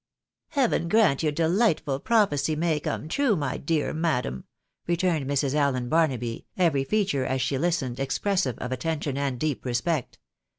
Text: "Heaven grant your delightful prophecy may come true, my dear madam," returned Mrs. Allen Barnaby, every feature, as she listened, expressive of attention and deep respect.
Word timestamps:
"Heaven 0.59 0.89
grant 0.89 1.21
your 1.21 1.31
delightful 1.31 1.99
prophecy 1.99 2.55
may 2.55 2.79
come 2.79 3.07
true, 3.07 3.35
my 3.35 3.57
dear 3.57 3.93
madam," 3.93 4.45
returned 4.87 5.29
Mrs. 5.29 5.53
Allen 5.53 5.89
Barnaby, 5.89 6.47
every 6.57 6.83
feature, 6.83 7.23
as 7.23 7.39
she 7.39 7.59
listened, 7.59 7.99
expressive 7.99 8.57
of 8.57 8.71
attention 8.71 9.15
and 9.15 9.39
deep 9.39 9.63
respect. 9.63 10.17